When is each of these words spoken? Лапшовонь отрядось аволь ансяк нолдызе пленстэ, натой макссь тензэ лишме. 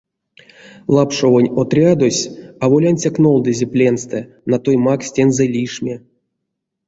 Лапшовонь 0.95 1.53
отрядось 1.61 2.23
аволь 2.65 2.87
ансяк 2.91 3.15
нолдызе 3.23 3.65
пленстэ, 3.73 4.19
натой 4.49 4.77
макссь 4.85 5.13
тензэ 5.15 5.45
лишме. 5.53 5.95